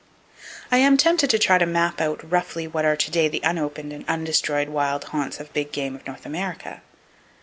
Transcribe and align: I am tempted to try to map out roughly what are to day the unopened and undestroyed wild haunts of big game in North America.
I 0.71 0.77
am 0.77 0.97
tempted 0.97 1.29
to 1.29 1.37
try 1.37 1.59
to 1.59 1.67
map 1.67 2.01
out 2.01 2.31
roughly 2.31 2.65
what 2.67 2.85
are 2.85 2.95
to 2.95 3.11
day 3.11 3.27
the 3.27 3.39
unopened 3.43 3.93
and 3.93 4.03
undestroyed 4.07 4.69
wild 4.69 5.03
haunts 5.03 5.39
of 5.39 5.53
big 5.53 5.71
game 5.71 5.95
in 5.97 6.01
North 6.07 6.25
America. 6.25 6.81